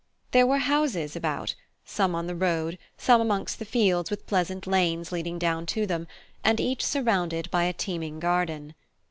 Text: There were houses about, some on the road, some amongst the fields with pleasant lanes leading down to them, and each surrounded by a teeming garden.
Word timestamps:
There 0.31 0.47
were 0.47 0.57
houses 0.57 1.15
about, 1.15 1.53
some 1.85 2.15
on 2.15 2.25
the 2.25 2.33
road, 2.33 2.79
some 2.97 3.21
amongst 3.21 3.59
the 3.59 3.65
fields 3.65 4.09
with 4.09 4.25
pleasant 4.25 4.65
lanes 4.65 5.11
leading 5.11 5.37
down 5.37 5.67
to 5.77 5.85
them, 5.85 6.07
and 6.43 6.59
each 6.59 6.83
surrounded 6.83 7.51
by 7.51 7.65
a 7.65 7.73
teeming 7.73 8.19
garden. 8.19 8.73